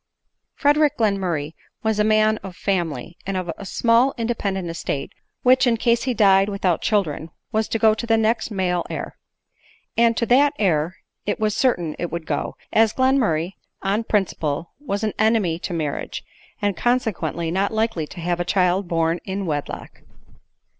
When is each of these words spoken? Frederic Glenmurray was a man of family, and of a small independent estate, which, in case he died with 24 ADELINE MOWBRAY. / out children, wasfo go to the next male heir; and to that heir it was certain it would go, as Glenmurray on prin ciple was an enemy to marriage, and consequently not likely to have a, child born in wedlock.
Frederic 0.55 0.97
Glenmurray 0.97 1.53
was 1.83 1.99
a 1.99 2.03
man 2.03 2.37
of 2.37 2.55
family, 2.55 3.19
and 3.27 3.37
of 3.37 3.51
a 3.55 3.67
small 3.67 4.15
independent 4.17 4.67
estate, 4.67 5.11
which, 5.43 5.67
in 5.67 5.77
case 5.77 6.05
he 6.05 6.13
died 6.15 6.49
with 6.49 6.61
24 6.61 6.71
ADELINE 6.71 6.73
MOWBRAY. 6.73 6.73
/ 6.73 6.73
out 6.73 6.89
children, 7.21 7.29
wasfo 7.53 7.79
go 7.79 7.93
to 7.93 8.07
the 8.07 8.17
next 8.17 8.49
male 8.49 8.83
heir; 8.89 9.15
and 9.95 10.17
to 10.17 10.25
that 10.25 10.53
heir 10.57 10.95
it 11.27 11.39
was 11.39 11.55
certain 11.55 11.95
it 11.99 12.11
would 12.11 12.25
go, 12.25 12.55
as 12.73 12.93
Glenmurray 12.93 13.53
on 13.83 14.03
prin 14.03 14.25
ciple 14.25 14.69
was 14.79 15.03
an 15.03 15.13
enemy 15.19 15.59
to 15.59 15.71
marriage, 15.71 16.23
and 16.63 16.75
consequently 16.75 17.51
not 17.51 17.71
likely 17.71 18.07
to 18.07 18.19
have 18.21 18.39
a, 18.39 18.43
child 18.43 18.87
born 18.87 19.19
in 19.23 19.45
wedlock. 19.45 20.01